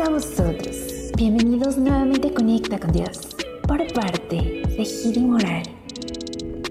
A 0.00 0.08
vosotros. 0.08 1.12
Bienvenidos 1.16 1.76
nuevamente 1.76 2.28
a 2.28 2.34
Conecta 2.34 2.78
con 2.78 2.92
Dios. 2.92 3.28
Por 3.68 3.92
parte 3.92 4.36
de 4.36 4.84
Giri 4.84 5.20
Moral. 5.20 5.62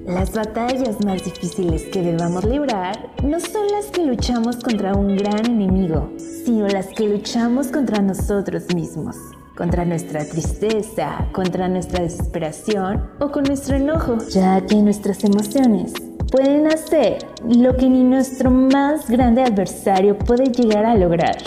Las 0.06 0.34
batallas 0.34 1.04
más 1.06 1.24
difíciles 1.24 1.84
que 1.84 2.02
debamos 2.02 2.44
librar 2.44 3.12
no 3.24 3.40
son 3.40 3.68
las 3.72 3.86
que 3.86 4.06
luchamos 4.06 4.58
contra 4.58 4.96
un 4.96 5.16
gran 5.16 5.46
enemigo, 5.46 6.12
sino 6.18 6.68
las 6.68 6.88
que 6.88 7.08
luchamos 7.08 7.68
contra 7.68 8.02
nosotros 8.02 8.74
mismos, 8.74 9.16
contra 9.56 9.86
nuestra 9.86 10.26
tristeza, 10.26 11.28
contra 11.32 11.70
nuestra 11.70 12.04
desesperación 12.04 13.12
o 13.20 13.32
con 13.32 13.44
nuestro 13.44 13.78
enojo, 13.78 14.18
ya 14.30 14.66
que 14.66 14.76
nuestras 14.76 15.24
emociones 15.24 15.94
pueden 16.32 16.68
hacer 16.68 17.20
lo 17.48 17.78
que 17.78 17.88
ni 17.88 18.04
nuestro 18.04 18.50
más 18.50 19.10
grande 19.10 19.44
adversario 19.44 20.18
puede 20.18 20.46
llegar 20.46 20.86
a 20.86 20.96
lograr. 20.96 21.38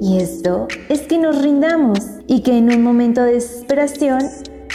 Y 0.00 0.18
esto 0.18 0.68
es 0.88 1.02
que 1.02 1.18
nos 1.18 1.42
rindamos 1.42 2.00
y 2.26 2.42
que 2.42 2.56
en 2.56 2.72
un 2.72 2.82
momento 2.82 3.22
de 3.22 3.34
desesperación 3.34 4.20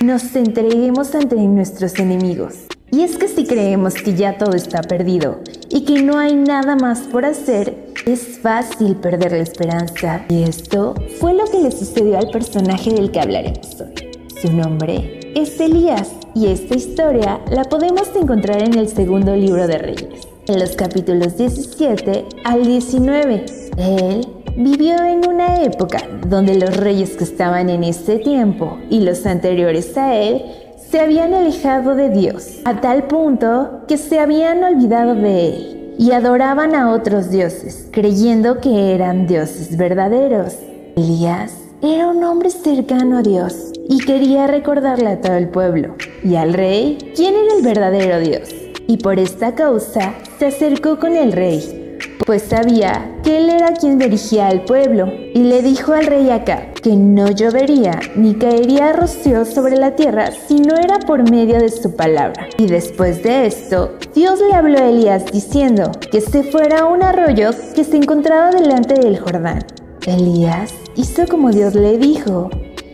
nos 0.03 0.35
entreguemos 0.35 1.15
ante 1.15 1.35
nuestros 1.35 1.97
enemigos. 1.99 2.67
Y 2.91 3.01
es 3.01 3.17
que 3.17 3.27
si 3.27 3.45
creemos 3.45 3.95
que 3.95 4.13
ya 4.13 4.37
todo 4.37 4.53
está 4.53 4.81
perdido 4.81 5.41
y 5.69 5.83
que 5.83 6.01
no 6.01 6.17
hay 6.17 6.35
nada 6.35 6.75
más 6.75 6.99
por 7.01 7.25
hacer, 7.25 7.93
es 8.05 8.39
fácil 8.39 8.95
perder 8.95 9.31
la 9.31 9.39
esperanza. 9.39 10.25
Y 10.29 10.43
esto 10.43 10.95
fue 11.19 11.33
lo 11.33 11.45
que 11.45 11.59
le 11.59 11.71
sucedió 11.71 12.17
al 12.17 12.29
personaje 12.29 12.91
del 12.93 13.11
que 13.11 13.19
hablaremos 13.19 13.81
hoy. 13.81 13.93
Su 14.41 14.53
nombre 14.53 15.19
es 15.35 15.59
Elías 15.59 16.11
y 16.35 16.47
esta 16.47 16.75
historia 16.75 17.41
la 17.49 17.63
podemos 17.63 18.09
encontrar 18.15 18.61
en 18.61 18.77
el 18.77 18.87
segundo 18.87 19.35
libro 19.35 19.67
de 19.67 19.77
Reyes, 19.77 20.27
en 20.47 20.59
los 20.59 20.75
capítulos 20.75 21.37
17 21.37 22.25
al 22.43 22.65
19. 22.65 23.45
Él 23.77 24.27
vivió 24.55 25.03
en 25.03 25.27
una 25.27 25.61
época 25.63 25.99
donde 26.27 26.55
los 26.55 26.77
reyes 26.77 27.17
que 27.17 27.25
estaban 27.25 27.69
en 27.69 27.83
ese 27.83 28.19
tiempo 28.19 28.77
y 28.89 29.01
los 29.01 29.25
anteriores 29.25 29.97
a 29.97 30.15
él 30.15 30.43
se 30.89 30.99
habían 30.99 31.33
alejado 31.33 31.95
de 31.95 32.09
Dios, 32.09 32.61
a 32.63 32.79
tal 32.79 33.07
punto 33.07 33.81
que 33.87 33.97
se 33.97 34.19
habían 34.19 34.63
olvidado 34.63 35.15
de 35.15 35.47
él 35.47 35.95
y 35.97 36.11
adoraban 36.11 36.75
a 36.75 36.91
otros 36.91 37.29
dioses, 37.29 37.87
creyendo 37.91 38.59
que 38.61 38.93
eran 38.93 39.27
dioses 39.27 39.75
verdaderos. 39.77 40.55
Elías 40.95 41.53
era 41.81 42.07
un 42.07 42.23
hombre 42.23 42.49
cercano 42.49 43.17
a 43.17 43.21
Dios 43.21 43.71
y 43.89 43.99
quería 44.05 44.47
recordarle 44.47 45.09
a 45.09 45.21
todo 45.21 45.35
el 45.35 45.49
pueblo 45.49 45.95
y 46.23 46.35
al 46.35 46.53
rey 46.53 46.97
quién 47.15 47.33
era 47.35 47.55
el 47.57 47.63
verdadero 47.63 48.19
Dios. 48.19 48.49
Y 48.87 48.97
por 48.97 49.19
esta 49.19 49.55
causa 49.55 50.13
se 50.37 50.45
acercó 50.45 50.99
con 50.99 51.15
el 51.15 51.31
rey, 51.31 51.84
pues 52.25 52.43
sabía 52.43 53.19
que 53.23 53.37
él 53.37 53.49
era 53.49 53.73
quien 53.73 53.99
dirigía 53.99 54.47
al 54.47 54.63
pueblo, 54.63 55.11
y 55.33 55.39
le 55.39 55.61
dijo 55.61 55.93
al 55.93 56.05
rey 56.05 56.29
acá 56.29 56.67
que 56.81 56.95
no 56.95 57.29
llovería 57.31 57.99
ni 58.15 58.35
caería 58.35 58.93
rocío 58.93 59.45
sobre 59.45 59.75
la 59.77 59.95
tierra 59.95 60.31
si 60.31 60.59
no 60.59 60.75
era 60.75 60.99
por 60.99 61.29
medio 61.29 61.59
de 61.59 61.69
su 61.69 61.95
palabra. 61.95 62.47
Y 62.57 62.67
después 62.67 63.23
de 63.23 63.45
esto, 63.45 63.93
Dios 64.13 64.39
le 64.39 64.55
habló 64.55 64.79
a 64.79 64.89
Elías 64.89 65.25
diciendo 65.31 65.91
que 66.11 66.21
se 66.21 66.43
fuera 66.43 66.79
a 66.79 66.85
un 66.85 67.03
arroyo 67.03 67.49
que 67.75 67.83
se 67.83 67.97
encontraba 67.97 68.51
delante 68.51 68.95
del 68.95 69.19
Jordán. 69.19 69.65
Elías 70.05 70.73
hizo 70.95 71.27
como 71.27 71.51
Dios 71.51 71.75
le 71.75 71.97
dijo, 71.97 72.49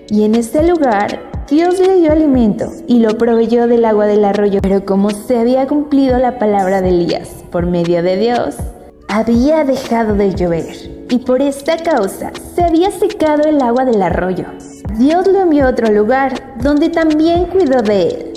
y 0.10 0.24
en 0.24 0.36
ese 0.36 0.64
lugar 0.64 1.20
Dios 1.50 1.80
le 1.80 1.98
dio 1.98 2.14
alimento 2.14 2.72
y 2.88 3.00
lo 3.00 3.18
proveyó 3.18 3.68
del 3.68 3.84
agua 3.84 4.08
del 4.08 4.24
arroyo. 4.24 4.60
Pero 4.62 4.86
como 4.86 5.10
se 5.10 5.38
había 5.38 5.68
cumplido 5.68 6.18
la 6.18 6.40
palabra 6.40 6.82
de 6.82 6.90
Elías 6.90 7.44
por 7.52 7.66
medio 7.66 8.02
de 8.02 8.16
Dios, 8.16 8.56
había 9.12 9.66
dejado 9.66 10.16
de 10.16 10.34
llover 10.34 11.06
y 11.10 11.20
por 11.20 11.42
esta 11.42 11.76
causa 11.76 12.32
se 12.56 12.64
había 12.64 12.92
secado 12.92 13.44
el 13.44 13.62
agua 13.62 13.84
del 13.84 14.02
arroyo. 14.02 14.46
Dios 14.98 15.28
lo 15.28 15.42
envió 15.42 15.66
a 15.66 15.72
otro 15.72 15.92
lugar 15.92 16.56
donde 16.62 16.88
también 16.88 17.48
cuidó 17.48 17.82
de 17.82 18.04
él. 18.04 18.34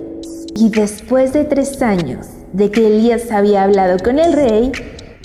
Y 0.57 0.71
después 0.71 1.33
de 1.33 1.45
tres 1.45 1.81
años 1.81 2.27
de 2.53 2.73
que 2.73 2.89
Elías 2.89 3.31
había 3.31 3.63
hablado 3.63 3.99
con 4.03 4.19
el 4.19 4.33
rey, 4.33 4.73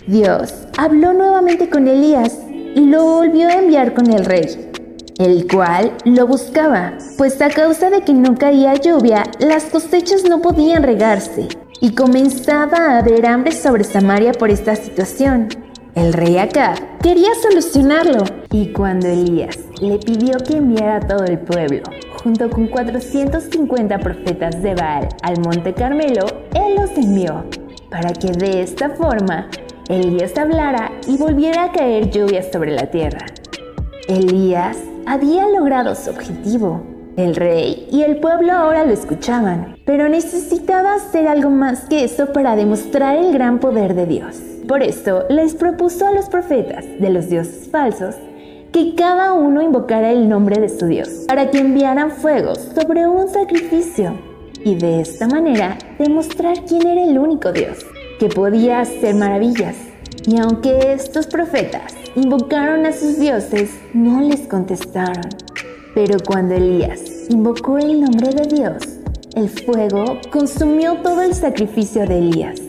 Dios 0.06 0.54
habló 0.78 1.14
nuevamente 1.14 1.68
con 1.68 1.88
Elías 1.88 2.38
y 2.76 2.82
lo 2.82 3.04
volvió 3.04 3.48
a 3.48 3.54
enviar 3.54 3.96
con 3.96 4.14
el 4.14 4.26
rey, 4.26 4.70
el 5.18 5.48
cual 5.48 5.94
lo 6.06 6.28
buscaba, 6.28 6.94
pues 7.18 7.42
a 7.42 7.50
causa 7.50 7.90
de 7.90 8.02
que 8.02 8.14
no 8.14 8.36
caía 8.36 8.76
lluvia, 8.76 9.24
las 9.40 9.66
cosechas 9.66 10.26
no 10.30 10.42
podían 10.42 10.84
regarse, 10.84 11.48
y 11.82 11.92
comenzaba 11.92 12.78
a 12.78 12.98
haber 13.00 13.26
hambre 13.26 13.52
sobre 13.52 13.84
Samaria 13.84 14.34
por 14.34 14.50
esta 14.50 14.76
situación. 14.76 15.50
El 15.96 16.14
rey 16.14 16.38
Acab 16.38 16.78
quería 17.02 17.30
solucionarlo, 17.42 18.24
y 18.52 18.72
cuando 18.72 19.08
Elías 19.08 19.58
le 19.82 19.98
pidió 19.98 20.38
que 20.38 20.58
enviara 20.58 20.98
a 20.98 21.08
todo 21.08 21.26
el 21.26 21.40
pueblo, 21.40 21.84
junto 22.24 22.50
con 22.50 22.68
450 22.68 23.98
profetas 24.00 24.62
de 24.62 24.76
Baal, 24.76 25.10
al 25.24 25.40
monte 25.42 25.74
Carmelo, 25.74 26.26
él 26.54 26.76
los 26.76 26.92
envió, 26.92 27.46
para 27.90 28.14
que 28.14 28.32
de 28.32 28.62
esta 28.62 28.92
forma 28.92 29.50
Elías 29.90 30.38
hablara 30.38 30.92
y 31.08 31.18
volviera 31.18 31.66
a 31.66 31.72
caer 31.72 32.12
lluvia 32.12 32.44
sobre 32.52 32.72
la 32.72 32.92
tierra. 32.92 33.26
Elías 34.08 34.78
había 35.06 35.48
logrado 35.50 35.96
su 35.96 36.12
objetivo. 36.12 36.84
El 37.20 37.36
rey 37.36 37.86
y 37.92 38.04
el 38.04 38.22
pueblo 38.22 38.54
ahora 38.54 38.86
lo 38.86 38.94
escuchaban, 38.94 39.76
pero 39.84 40.08
necesitaba 40.08 40.94
hacer 40.94 41.28
algo 41.28 41.50
más 41.50 41.82
que 41.82 42.06
eso 42.06 42.32
para 42.32 42.56
demostrar 42.56 43.18
el 43.18 43.34
gran 43.34 43.60
poder 43.60 43.94
de 43.94 44.06
Dios. 44.06 44.38
Por 44.70 44.84
eso 44.84 45.26
les 45.28 45.54
propuso 45.54 46.08
a 46.08 46.14
los 46.14 46.30
profetas 46.30 46.86
de 46.98 47.10
los 47.10 47.28
dioses 47.28 47.68
falsos 47.70 48.16
que 48.72 48.96
cada 48.96 49.34
uno 49.34 49.62
invocara 49.62 50.12
el 50.12 50.30
nombre 50.30 50.62
de 50.62 50.70
su 50.70 50.86
Dios 50.86 51.26
para 51.28 51.52
que 51.52 51.58
enviaran 51.58 52.12
fuego 52.12 52.56
sobre 52.56 53.06
un 53.06 53.28
sacrificio 53.28 54.14
y 54.64 54.76
de 54.76 55.02
esta 55.02 55.28
manera 55.28 55.78
demostrar 55.98 56.64
quién 56.64 56.88
era 56.88 57.04
el 57.04 57.18
único 57.18 57.52
Dios 57.52 57.80
que 58.18 58.30
podía 58.30 58.80
hacer 58.80 59.14
maravillas. 59.16 59.76
Y 60.26 60.38
aunque 60.38 60.94
estos 60.94 61.28
profetas 61.28 61.94
invocaron 62.16 62.86
a 62.86 62.94
sus 62.94 63.20
dioses, 63.20 63.72
no 63.94 64.22
les 64.22 64.48
contestaron. 64.48 65.28
Pero 65.96 66.18
cuando 66.26 66.56
Elías 66.56 67.09
invocó 67.30 67.78
el 67.78 68.02
nombre 68.02 68.34
de 68.34 68.48
Dios, 68.48 68.84
el 69.36 69.50
fuego 69.50 70.20
consumió 70.32 70.96
todo 71.04 71.22
el 71.22 71.36
sacrificio 71.36 72.06
de 72.08 72.18
Elías, 72.18 72.60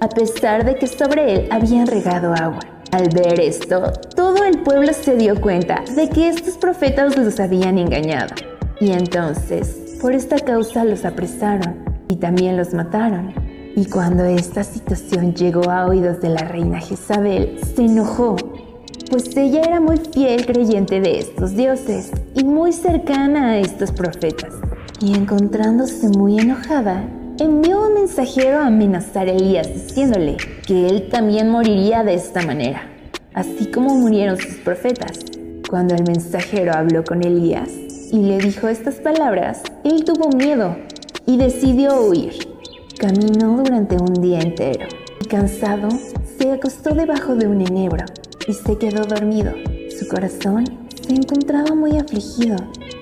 a 0.00 0.08
pesar 0.08 0.64
de 0.64 0.76
que 0.76 0.86
sobre 0.86 1.34
él 1.34 1.48
habían 1.50 1.86
regado 1.86 2.32
agua. 2.32 2.60
Al 2.90 3.10
ver 3.10 3.38
esto, 3.38 3.92
todo 4.16 4.44
el 4.44 4.62
pueblo 4.62 4.94
se 4.94 5.14
dio 5.14 5.38
cuenta 5.38 5.84
de 5.94 6.08
que 6.08 6.28
estos 6.28 6.56
profetas 6.56 7.18
los 7.18 7.38
habían 7.38 7.76
engañado. 7.76 8.34
Y 8.80 8.92
entonces, 8.92 9.98
por 10.00 10.14
esta 10.14 10.38
causa 10.38 10.84
los 10.84 11.04
apresaron 11.04 11.84
y 12.08 12.16
también 12.16 12.56
los 12.56 12.72
mataron. 12.72 13.34
Y 13.76 13.84
cuando 13.84 14.24
esta 14.24 14.64
situación 14.64 15.34
llegó 15.34 15.70
a 15.70 15.86
oídos 15.86 16.22
de 16.22 16.30
la 16.30 16.44
reina 16.44 16.80
Jezabel, 16.80 17.60
se 17.76 17.82
enojó, 17.82 18.36
pues 19.10 19.36
ella 19.36 19.60
era 19.60 19.80
muy 19.80 19.98
fiel 19.98 20.46
creyente 20.46 21.00
de 21.00 21.18
estos 21.18 21.54
dioses 21.54 22.10
y 22.38 22.44
muy 22.44 22.72
cercana 22.72 23.50
a 23.50 23.58
estos 23.58 23.92
profetas. 23.92 24.54
Y 25.00 25.14
encontrándose 25.14 26.08
muy 26.08 26.38
enojada, 26.38 27.04
envió 27.38 27.86
un 27.86 27.94
mensajero 27.94 28.58
a 28.58 28.66
amenazar 28.66 29.28
a 29.28 29.32
Elías 29.32 29.68
diciéndole 29.72 30.36
que 30.66 30.88
él 30.88 31.08
también 31.10 31.50
moriría 31.50 32.04
de 32.04 32.14
esta 32.14 32.42
manera, 32.42 32.88
así 33.34 33.70
como 33.70 33.94
murieron 33.94 34.38
sus 34.38 34.54
profetas. 34.56 35.18
Cuando 35.68 35.94
el 35.94 36.04
mensajero 36.04 36.72
habló 36.72 37.04
con 37.04 37.22
Elías 37.22 37.68
y 37.68 38.22
le 38.22 38.38
dijo 38.38 38.68
estas 38.68 38.94
palabras, 38.96 39.62
él 39.84 40.04
tuvo 40.04 40.30
miedo 40.30 40.76
y 41.26 41.36
decidió 41.36 42.00
huir. 42.00 42.32
Caminó 42.98 43.58
durante 43.58 43.96
un 43.96 44.14
día 44.14 44.40
entero 44.40 44.86
cansado 45.28 45.88
se 46.38 46.52
acostó 46.52 46.94
debajo 46.94 47.36
de 47.36 47.46
un 47.46 47.60
enebro 47.60 48.04
y 48.46 48.54
se 48.54 48.78
quedó 48.78 49.04
dormido. 49.04 49.52
Su 49.98 50.08
corazón 50.08 50.64
se 51.08 51.14
encontraba 51.14 51.74
muy 51.74 51.96
afligido 51.96 52.56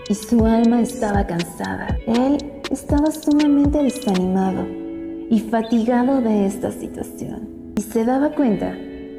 y 0.09 0.15
su 0.15 0.47
alma 0.47 0.81
estaba 0.81 1.27
cansada. 1.27 1.89
Él 2.07 2.39
estaba 2.71 3.11
sumamente 3.11 3.83
desanimado 3.83 4.65
y 5.29 5.41
fatigado 5.51 6.21
de 6.21 6.47
esta 6.47 6.71
situación 6.71 7.73
y 7.77 7.83
se 7.83 8.05
daba 8.05 8.31
cuenta 8.31 8.77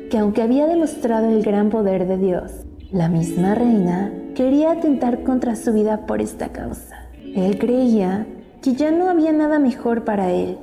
que 0.09 0.17
aunque 0.17 0.41
había 0.41 0.67
demostrado 0.67 1.29
el 1.29 1.43
gran 1.43 1.69
poder 1.69 2.07
de 2.07 2.17
Dios, 2.17 2.51
la 2.91 3.09
misma 3.09 3.55
reina 3.55 4.13
quería 4.35 4.71
atentar 4.71 5.23
contra 5.23 5.57
su 5.57 5.73
vida 5.73 6.05
por 6.05 6.21
esta 6.21 6.53
causa. 6.53 7.09
Él 7.35 7.59
creía 7.59 8.25
que 8.61 8.73
ya 8.73 8.91
no 8.91 9.09
había 9.09 9.33
nada 9.33 9.59
mejor 9.59 10.05
para 10.05 10.31
él 10.31 10.57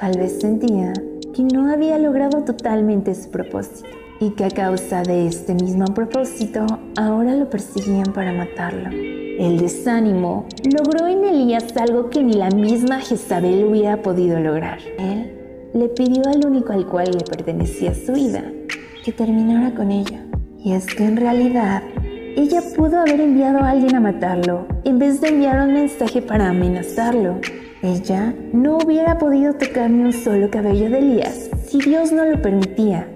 Tal 0.00 0.16
vez 0.16 0.40
sentía 0.40 0.92
que 1.34 1.42
no 1.42 1.72
había 1.72 1.98
logrado 1.98 2.44
totalmente 2.44 3.16
su 3.16 3.30
propósito 3.30 3.88
y 4.20 4.30
que 4.30 4.44
a 4.44 4.50
causa 4.50 5.02
de 5.02 5.26
este 5.26 5.54
mismo 5.54 5.86
propósito 5.86 6.66
ahora 6.96 7.34
lo 7.34 7.48
perseguían 7.48 8.12
para 8.12 8.32
matarlo. 8.32 8.90
El 8.90 9.58
desánimo 9.58 10.46
logró 10.64 11.06
en 11.06 11.24
Elías 11.24 11.76
algo 11.76 12.10
que 12.10 12.22
ni 12.22 12.34
la 12.34 12.50
misma 12.50 13.00
Jezabel 13.00 13.64
hubiera 13.64 14.02
podido 14.02 14.40
lograr. 14.40 14.78
Él 14.98 15.32
le 15.74 15.88
pidió 15.88 16.22
al 16.26 16.44
único 16.44 16.72
al 16.72 16.86
cual 16.86 17.12
le 17.12 17.24
pertenecía 17.24 17.94
su 17.94 18.12
vida 18.12 18.42
que 19.04 19.12
terminara 19.12 19.74
con 19.74 19.92
ella. 19.92 20.24
Y 20.58 20.72
es 20.72 20.86
que 20.86 21.04
en 21.04 21.16
realidad 21.16 21.82
ella 22.36 22.60
pudo 22.76 22.98
haber 22.98 23.20
enviado 23.20 23.58
a 23.58 23.70
alguien 23.70 23.94
a 23.94 24.00
matarlo 24.00 24.66
en 24.84 24.98
vez 24.98 25.20
de 25.20 25.28
enviar 25.28 25.60
un 25.66 25.74
mensaje 25.74 26.20
para 26.20 26.48
amenazarlo. 26.48 27.40
Ella 27.82 28.34
no 28.52 28.78
hubiera 28.78 29.18
podido 29.18 29.54
tocar 29.54 29.88
ni 29.88 30.02
un 30.02 30.12
solo 30.12 30.50
cabello 30.50 30.90
de 30.90 30.98
Elías 30.98 31.48
si 31.64 31.78
Dios 31.78 32.10
no 32.10 32.24
lo 32.24 32.42
permitía. 32.42 33.08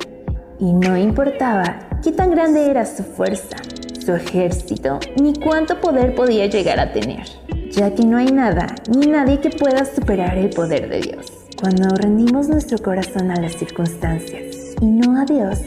Y 0.62 0.72
no 0.72 0.96
importaba 0.96 1.88
qué 2.04 2.12
tan 2.12 2.30
grande 2.30 2.70
era 2.70 2.86
su 2.86 3.02
fuerza, 3.02 3.56
su 3.98 4.14
ejército, 4.14 5.00
ni 5.20 5.34
cuánto 5.34 5.80
poder 5.80 6.14
podía 6.14 6.46
llegar 6.46 6.78
a 6.78 6.92
tener, 6.92 7.26
ya 7.72 7.92
que 7.94 8.06
no 8.06 8.16
hay 8.16 8.30
nada 8.32 8.76
ni 8.88 9.08
nadie 9.08 9.40
que 9.40 9.50
pueda 9.50 9.84
superar 9.84 10.38
el 10.38 10.50
poder 10.50 10.88
de 10.88 11.00
Dios. 11.00 11.26
Cuando 11.60 11.88
rendimos 11.96 12.48
nuestro 12.48 12.78
corazón 12.78 13.32
a 13.32 13.40
las 13.40 13.56
circunstancias 13.56 14.76
y 14.80 14.86
no 14.86 15.20
a 15.20 15.24
Dios, 15.24 15.58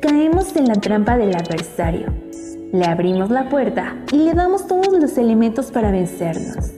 caemos 0.00 0.56
en 0.56 0.66
la 0.66 0.74
trampa 0.74 1.16
del 1.16 1.36
adversario 1.36 2.12
le 2.72 2.86
abrimos 2.86 3.30
la 3.30 3.50
puerta 3.50 3.98
y 4.12 4.16
le 4.16 4.32
damos 4.32 4.66
todos 4.66 4.98
los 4.98 5.18
elementos 5.18 5.70
para 5.70 5.90
vencernos. 5.90 6.72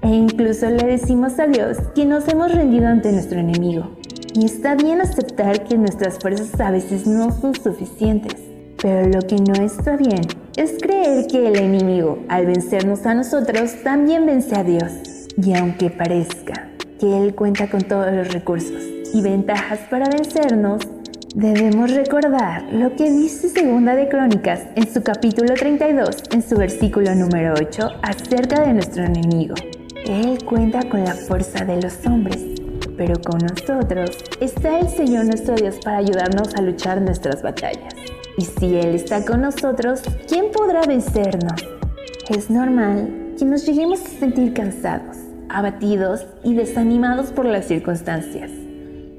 E 0.00 0.08
incluso 0.08 0.70
le 0.70 0.84
decimos 0.84 1.38
a 1.40 1.48
Dios 1.48 1.78
que 1.96 2.06
nos 2.06 2.28
hemos 2.28 2.54
rendido 2.54 2.86
ante 2.86 3.10
nuestro 3.10 3.40
enemigo. 3.40 3.90
Y 4.34 4.46
está 4.46 4.74
bien 4.74 5.00
aceptar 5.00 5.64
que 5.64 5.76
nuestras 5.76 6.18
fuerzas 6.18 6.58
a 6.60 6.70
veces 6.70 7.06
no 7.06 7.30
son 7.32 7.54
suficientes. 7.54 8.34
Pero 8.80 9.08
lo 9.08 9.20
que 9.26 9.36
no 9.36 9.54
está 9.54 9.96
bien 9.96 10.22
es 10.56 10.76
creer 10.80 11.26
que 11.26 11.46
el 11.48 11.56
enemigo, 11.56 12.18
al 12.28 12.46
vencernos 12.46 13.06
a 13.06 13.14
nosotros, 13.14 13.82
también 13.84 14.26
vence 14.26 14.56
a 14.56 14.64
Dios. 14.64 14.92
Y 15.36 15.54
aunque 15.54 15.90
parezca 15.90 16.68
que 16.98 17.18
Él 17.18 17.34
cuenta 17.34 17.70
con 17.70 17.82
todos 17.82 18.12
los 18.12 18.32
recursos 18.32 18.82
y 19.14 19.20
ventajas 19.20 19.80
para 19.90 20.08
vencernos, 20.08 20.80
Debemos 21.34 21.90
recordar 21.90 22.70
lo 22.74 22.94
que 22.94 23.10
dice 23.10 23.48
Segunda 23.48 23.96
de 23.96 24.06
Crónicas 24.06 24.66
en 24.76 24.86
su 24.86 25.02
capítulo 25.02 25.54
32, 25.54 26.24
en 26.30 26.42
su 26.42 26.56
versículo 26.58 27.14
número 27.14 27.54
8, 27.58 27.88
acerca 28.02 28.60
de 28.66 28.74
nuestro 28.74 29.04
enemigo. 29.04 29.54
Él 30.04 30.44
cuenta 30.44 30.86
con 30.90 31.02
la 31.02 31.14
fuerza 31.14 31.64
de 31.64 31.80
los 31.80 32.04
hombres, 32.04 32.36
pero 32.96 33.20
con 33.20 33.38
nosotros 33.38 34.16
está 34.40 34.78
el 34.78 34.88
Señor 34.88 35.26
nuestro 35.26 35.54
Dios 35.54 35.76
para 35.84 35.98
ayudarnos 35.98 36.54
a 36.54 36.62
luchar 36.62 37.00
nuestras 37.00 37.42
batallas. 37.42 37.94
Y 38.36 38.44
si 38.44 38.76
Él 38.76 38.94
está 38.94 39.24
con 39.24 39.42
nosotros, 39.42 40.02
¿quién 40.28 40.46
podrá 40.52 40.82
vencernos? 40.82 41.62
Es 42.28 42.50
normal 42.50 43.34
que 43.38 43.44
nos 43.44 43.66
lleguemos 43.66 44.00
a 44.00 44.08
sentir 44.08 44.54
cansados, 44.54 45.16
abatidos 45.48 46.26
y 46.44 46.54
desanimados 46.54 47.30
por 47.30 47.46
las 47.46 47.66
circunstancias 47.66 48.50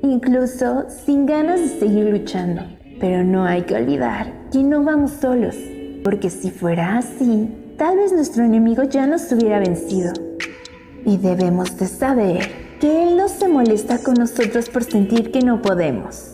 incluso 0.04 0.86
sin 1.06 1.26
ganas 1.26 1.62
de 1.62 1.68
seguir 1.80 2.06
luchando. 2.06 2.62
Pero 3.00 3.24
no 3.24 3.46
hay 3.46 3.64
que 3.64 3.76
olvidar 3.76 4.32
que 4.52 4.64
no 4.64 4.84
vamos 4.84 5.12
solos, 5.12 5.56
porque 6.04 6.30
si 6.30 6.52
fuera 6.52 6.98
así, 6.98 7.50
tal 7.78 7.98
vez 7.98 8.12
nuestro 8.12 8.44
enemigo 8.44 8.84
ya 8.84 9.08
nos 9.08 9.32
hubiera 9.32 9.60
vencido. 9.60 10.14
Y 11.06 11.18
debemos 11.18 11.78
de 11.78 11.88
saber 11.88 12.63
que 12.84 13.02
Él 13.02 13.16
no 13.16 13.30
se 13.30 13.48
molesta 13.48 14.04
con 14.04 14.16
nosotros 14.16 14.68
por 14.68 14.84
sentir 14.84 15.32
que 15.32 15.40
no 15.40 15.62
podemos. 15.62 16.34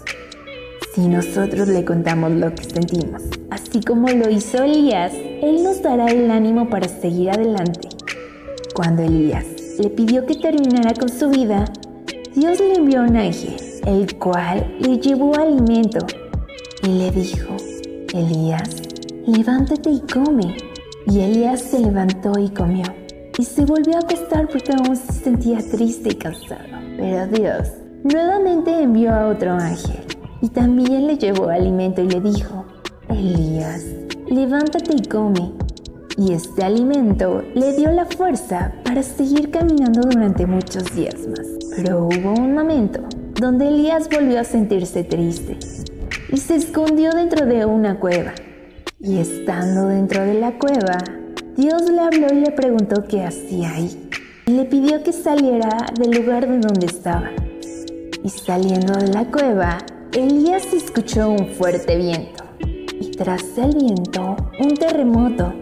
Si 0.96 1.08
nosotros 1.08 1.68
le 1.68 1.86
contamos 1.86 2.32
lo 2.32 2.56
que 2.56 2.64
sentimos, 2.64 3.22
así 3.52 3.82
como 3.82 4.08
lo 4.08 4.32
hizo 4.32 4.64
Elías, 4.64 5.14
Él 5.14 5.62
nos 5.62 5.84
dará 5.84 6.08
el 6.08 6.32
ánimo 6.32 6.68
para 6.68 6.88
seguir 6.88 7.30
adelante. 7.30 7.90
Cuando 8.74 9.04
Elías 9.04 9.46
le 9.78 9.92
pidió 9.92 10.26
que 10.26 10.34
terminara 10.34 10.96
con 10.96 11.10
su 11.10 11.30
vida, 11.30 11.66
Dios 12.34 12.60
le 12.60 12.78
envió 12.78 13.04
un 13.04 13.16
ángel, 13.16 13.56
el 13.86 14.18
cual 14.18 14.76
le 14.80 14.98
llevó 14.98 15.36
alimento 15.36 16.04
y 16.82 16.88
le 16.88 17.12
dijo, 17.12 17.56
Elías, 18.12 18.72
levántate 19.28 19.92
y 19.92 20.00
come. 20.12 20.58
Y 21.06 21.20
Elías 21.20 21.62
se 21.62 21.80
levantó 21.80 22.40
y 22.40 22.50
comió. 22.50 22.86
Y 23.40 23.46
se 23.46 23.64
volvió 23.64 23.96
a 23.96 24.00
acostar 24.00 24.50
porque 24.50 24.74
aún 24.74 24.98
se 24.98 25.14
sentía 25.14 25.60
triste 25.60 26.10
y 26.10 26.16
cansado. 26.16 26.78
Pero 26.98 27.26
Dios 27.28 27.70
nuevamente 28.04 28.84
envió 28.84 29.14
a 29.14 29.28
otro 29.28 29.54
ángel 29.54 30.02
y 30.42 30.50
también 30.50 31.08
le 31.08 31.18
llevó 31.18 31.48
alimento 31.48 32.02
y 32.02 32.10
le 32.10 32.20
dijo, 32.20 32.66
Elías, 33.08 33.86
levántate 34.28 34.94
y 34.94 35.08
come 35.08 35.54
y 36.18 36.34
este 36.34 36.66
alimento 36.66 37.42
le 37.56 37.78
dio 37.78 37.94
la 37.94 38.06
fuerza 38.08 38.74
para 38.84 39.04
seguir 39.04 39.52
caminando 39.52 40.02
durante 40.02 40.46
muchos 40.46 40.94
días 40.94 41.26
más. 41.26 41.48
Pero 41.78 42.08
hubo 42.08 42.34
un 42.34 42.54
momento 42.54 43.00
donde 43.40 43.70
Elías 43.70 44.10
volvió 44.10 44.42
a 44.42 44.44
sentirse 44.44 45.06
triste 45.06 45.58
y 46.30 46.36
se 46.36 46.56
escondió 46.56 47.12
dentro 47.12 47.46
de 47.46 47.66
una 47.66 48.02
cueva. 48.02 48.34
Y 49.00 49.20
estando 49.20 49.88
dentro 49.88 50.26
de 50.26 50.34
la 50.34 50.60
cueva, 50.60 50.98
Dios 51.60 51.92
le 51.92 52.00
habló 52.00 52.28
y 52.32 52.40
le 52.40 52.52
preguntó 52.52 53.04
qué 53.06 53.26
hacía 53.26 53.74
ahí. 53.74 54.10
Y 54.46 54.52
le 54.52 54.64
pidió 54.64 55.04
que 55.04 55.12
saliera 55.12 55.88
del 56.00 56.12
lugar 56.12 56.48
de 56.48 56.58
donde 56.58 56.86
estaba. 56.86 57.32
Y 58.24 58.30
saliendo 58.30 58.94
de 58.94 59.10
la 59.10 59.26
cueva, 59.26 59.80
Elías 60.14 60.72
escuchó 60.72 61.30
un 61.30 61.50
fuerte 61.50 61.98
viento. 61.98 62.46
Y 63.02 63.12
tras 63.12 63.44
el 63.58 63.76
viento, 63.76 64.38
un 64.62 64.74
terremoto 64.76 65.54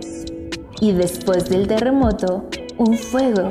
y 0.79 0.91
después 0.91 1.49
del 1.49 1.67
terremoto, 1.67 2.47
un 2.77 2.95
fuego. 2.95 3.49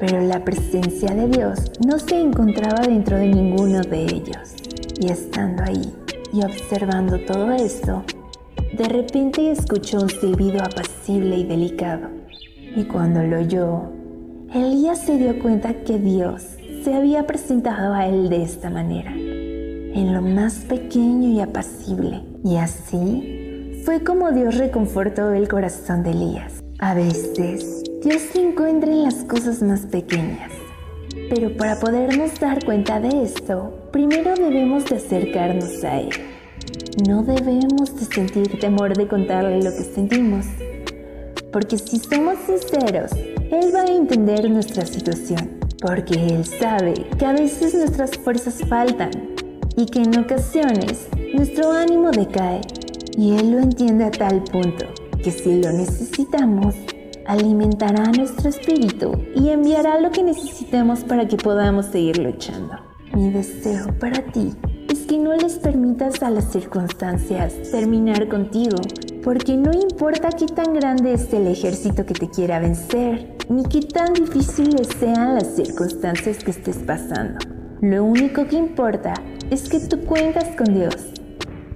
Pero 0.00 0.22
la 0.22 0.42
presencia 0.46 1.14
de 1.14 1.28
Dios 1.28 1.70
no 1.86 1.98
se 1.98 2.18
encontraba 2.18 2.86
dentro 2.86 3.18
de 3.18 3.28
ninguno 3.28 3.82
de 3.82 4.04
ellos. 4.04 4.54
Y 4.98 5.10
estando 5.10 5.64
ahí 5.64 5.92
y 6.32 6.42
observando 6.44 7.20
todo 7.26 7.52
esto, 7.52 8.02
de 8.72 8.88
repente 8.88 9.50
escuchó 9.50 10.00
un 10.00 10.08
silbido 10.08 10.62
apacible 10.62 11.36
y 11.36 11.44
delicado. 11.44 12.08
Y 12.74 12.84
cuando 12.84 13.22
lo 13.22 13.40
oyó, 13.40 13.92
Elías 14.54 14.98
se 14.98 15.18
dio 15.18 15.38
cuenta 15.38 15.74
que 15.84 15.98
Dios 15.98 16.56
se 16.82 16.94
había 16.94 17.26
presentado 17.26 17.92
a 17.92 18.06
él 18.06 18.30
de 18.30 18.42
esta 18.42 18.70
manera, 18.70 19.12
en 19.12 20.14
lo 20.14 20.22
más 20.22 20.54
pequeño 20.68 21.28
y 21.28 21.40
apacible. 21.40 22.22
Y 22.44 22.56
así 22.56 23.82
fue 23.84 24.02
como 24.02 24.32
Dios 24.32 24.56
reconfortó 24.56 25.32
el 25.32 25.48
corazón 25.48 26.02
de 26.02 26.12
Elías. 26.12 26.62
A 26.78 26.94
veces, 26.94 27.82
Dios 28.02 28.22
se 28.32 28.40
encuentra 28.40 28.90
en 28.90 29.04
las 29.04 29.24
cosas 29.24 29.62
más 29.62 29.80
pequeñas. 29.86 30.50
Pero 31.28 31.56
para 31.56 31.78
podernos 31.78 32.40
dar 32.40 32.64
cuenta 32.64 33.00
de 33.00 33.22
esto, 33.22 33.88
primero 33.92 34.34
debemos 34.34 34.86
de 34.86 34.96
acercarnos 34.96 35.84
a 35.84 36.00
Él. 36.00 36.31
No 36.98 37.22
debemos 37.22 37.96
de 37.96 38.04
sentir 38.04 38.60
temor 38.60 38.94
de 38.94 39.08
contarle 39.08 39.62
lo 39.62 39.70
que 39.70 39.82
sentimos. 39.82 40.44
Porque 41.50 41.78
si 41.78 41.98
somos 41.98 42.34
sinceros, 42.44 43.12
Él 43.12 43.74
va 43.74 43.80
a 43.80 43.86
entender 43.86 44.50
nuestra 44.50 44.84
situación. 44.84 45.58
Porque 45.80 46.14
Él 46.14 46.44
sabe 46.44 46.92
que 47.18 47.24
a 47.24 47.32
veces 47.32 47.74
nuestras 47.74 48.10
fuerzas 48.18 48.60
faltan 48.68 49.10
y 49.74 49.86
que 49.86 50.02
en 50.02 50.18
ocasiones 50.18 51.08
nuestro 51.34 51.72
ánimo 51.72 52.10
decae 52.10 52.60
y 53.16 53.38
Él 53.38 53.52
lo 53.52 53.60
entiende 53.60 54.04
a 54.04 54.10
tal 54.10 54.44
punto 54.44 54.84
que 55.24 55.30
si 55.30 55.62
lo 55.62 55.72
necesitamos, 55.72 56.74
alimentará 57.26 58.04
nuestro 58.12 58.50
espíritu 58.50 59.12
y 59.34 59.48
enviará 59.48 59.98
lo 59.98 60.10
que 60.10 60.22
necesitemos 60.22 61.04
para 61.04 61.26
que 61.26 61.38
podamos 61.38 61.86
seguir 61.86 62.18
luchando. 62.18 62.74
Mi 63.14 63.30
deseo 63.30 63.86
para 63.98 64.20
ti 64.20 64.52
es 65.12 65.18
que 65.18 65.24
no 65.24 65.34
les 65.34 65.58
permitas 65.58 66.22
a 66.22 66.30
las 66.30 66.52
circunstancias 66.52 67.52
terminar 67.70 68.28
contigo, 68.28 68.78
porque 69.22 69.58
no 69.58 69.70
importa 69.70 70.30
qué 70.30 70.46
tan 70.46 70.72
grande 70.72 71.12
es 71.12 71.30
el 71.34 71.48
ejército 71.48 72.06
que 72.06 72.14
te 72.14 72.30
quiera 72.30 72.60
vencer, 72.60 73.36
ni 73.50 73.62
qué 73.64 73.80
tan 73.80 74.14
difíciles 74.14 74.88
sean 74.98 75.34
las 75.34 75.54
circunstancias 75.54 76.42
que 76.42 76.52
estés 76.52 76.78
pasando. 76.78 77.38
Lo 77.82 78.04
único 78.04 78.46
que 78.46 78.56
importa 78.56 79.12
es 79.50 79.68
que 79.68 79.80
tú 79.80 80.00
cuentas 80.06 80.56
con 80.56 80.72
Dios 80.72 80.96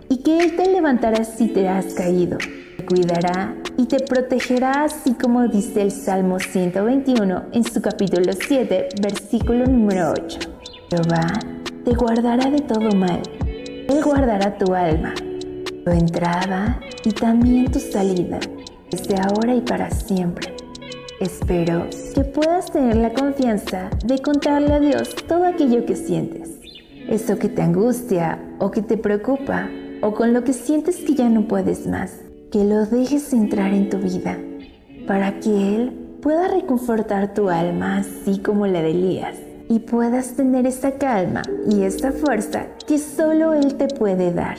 y 0.08 0.22
que 0.22 0.38
Él 0.38 0.56
te 0.56 0.72
levantará 0.72 1.22
si 1.24 1.48
te 1.48 1.68
has 1.68 1.92
caído, 1.92 2.38
te 2.38 2.86
cuidará 2.86 3.54
y 3.76 3.84
te 3.84 4.00
protegerá 4.00 4.84
así 4.84 5.12
como 5.12 5.46
dice 5.48 5.82
el 5.82 5.90
Salmo 5.90 6.38
121 6.38 7.46
en 7.52 7.64
su 7.64 7.82
capítulo 7.82 8.32
7, 8.32 8.88
versículo 9.02 9.66
número 9.66 10.12
8. 10.12 10.38
Jehová 10.88 11.55
te 11.86 11.94
guardará 11.94 12.50
de 12.50 12.58
todo 12.58 12.90
mal, 12.96 13.22
Él 13.46 14.02
guardará 14.02 14.58
tu 14.58 14.74
alma, 14.74 15.14
tu 15.84 15.90
entrada 15.92 16.80
y 17.04 17.12
también 17.12 17.70
tu 17.70 17.78
salida, 17.78 18.40
desde 18.90 19.14
ahora 19.14 19.54
y 19.54 19.60
para 19.60 19.88
siempre. 19.92 20.52
Espero 21.20 21.86
que 22.12 22.24
puedas 22.24 22.72
tener 22.72 22.96
la 22.96 23.14
confianza 23.14 23.88
de 24.04 24.18
contarle 24.18 24.72
a 24.72 24.80
Dios 24.80 25.14
todo 25.28 25.44
aquello 25.44 25.86
que 25.86 25.94
sientes, 25.94 26.58
eso 27.08 27.38
que 27.38 27.48
te 27.48 27.62
angustia 27.62 28.40
o 28.58 28.72
que 28.72 28.82
te 28.82 28.96
preocupa 28.96 29.70
o 30.02 30.12
con 30.12 30.32
lo 30.32 30.42
que 30.42 30.54
sientes 30.54 30.96
que 30.96 31.14
ya 31.14 31.28
no 31.28 31.46
puedes 31.46 31.86
más, 31.86 32.20
que 32.50 32.64
lo 32.64 32.84
dejes 32.84 33.32
entrar 33.32 33.72
en 33.72 33.90
tu 33.90 33.98
vida 33.98 34.36
para 35.06 35.38
que 35.38 35.76
Él 35.76 35.92
pueda 36.20 36.48
reconfortar 36.48 37.32
tu 37.32 37.48
alma 37.48 37.98
así 37.98 38.40
como 38.40 38.66
la 38.66 38.82
de 38.82 38.90
Elías 38.90 39.45
y 39.68 39.80
puedas 39.80 40.35
tener 40.35 40.66
esa 40.66 40.92
calma 40.92 41.42
y 41.68 41.82
esa 41.82 42.12
fuerza 42.12 42.66
que 42.87 42.99
solo 42.99 43.52
Él 43.52 43.75
te 43.75 43.88
puede 43.88 44.32
dar. 44.32 44.58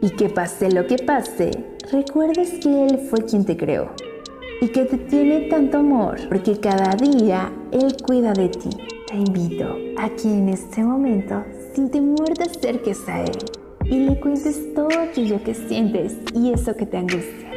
Y 0.00 0.10
que 0.10 0.28
pase 0.28 0.70
lo 0.70 0.86
que 0.86 0.96
pase, 0.96 1.50
recuerdes 1.90 2.50
que 2.62 2.86
Él 2.86 2.98
fue 3.10 3.24
quien 3.24 3.44
te 3.44 3.56
creó 3.56 3.90
y 4.60 4.68
que 4.68 4.84
te 4.84 4.96
tiene 4.98 5.48
tanto 5.48 5.78
amor 5.78 6.18
porque 6.28 6.58
cada 6.58 6.94
día 6.96 7.52
Él 7.72 7.96
cuida 8.06 8.32
de 8.32 8.48
ti. 8.48 8.70
Te 9.08 9.16
invito 9.16 9.76
a 9.98 10.08
que 10.10 10.28
en 10.28 10.48
este 10.48 10.82
momento, 10.82 11.44
sin 11.74 11.90
temor, 11.90 12.28
te 12.34 12.44
acerques 12.44 13.08
a 13.08 13.22
Él 13.22 13.38
y 13.84 14.00
le 14.00 14.18
cuentes 14.18 14.74
todo 14.74 14.88
aquello 14.98 15.42
que 15.44 15.54
sientes 15.54 16.16
y 16.34 16.52
eso 16.52 16.74
que 16.76 16.86
te 16.86 16.96
angustia. 16.96 17.50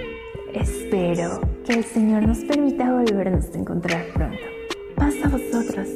Espero 0.53 1.41
que 1.65 1.73
el 1.73 1.83
Señor 1.83 2.27
nos 2.27 2.39
permita 2.39 2.91
volvernos 2.91 3.45
a 3.53 3.57
encontrar 3.57 4.05
pronto. 4.13 4.37
Pasa 4.95 5.25
a 5.25 5.29
vosotros. 5.29 5.87